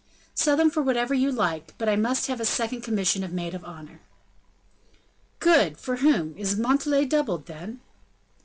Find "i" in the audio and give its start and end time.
1.87-1.95